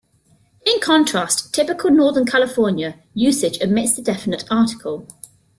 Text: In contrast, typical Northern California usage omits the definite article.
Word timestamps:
In 0.65 0.79
contrast, 0.79 1.53
typical 1.53 1.91
Northern 1.91 2.25
California 2.25 2.97
usage 3.13 3.61
omits 3.61 3.95
the 3.97 4.01
definite 4.01 4.45
article. 4.49 5.05